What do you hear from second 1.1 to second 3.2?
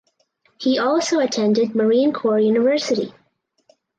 attended Marine Corps University.